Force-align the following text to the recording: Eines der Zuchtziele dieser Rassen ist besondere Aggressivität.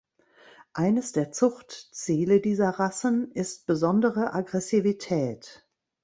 Eines 0.73 1.11
der 1.11 1.31
Zuchtziele 1.31 2.39
dieser 2.41 2.69
Rassen 2.71 3.31
ist 3.33 3.67
besondere 3.67 4.33
Aggressivität. 4.33 5.67